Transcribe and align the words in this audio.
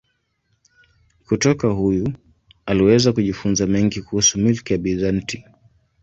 Kutoka 1.27 1.67
huyu 1.67 2.13
aliweza 2.65 3.13
kujifunza 3.13 3.67
mengi 3.67 4.01
kuhusu 4.01 4.39
milki 4.39 4.73
ya 4.73 4.79
Bizanti. 4.79 5.45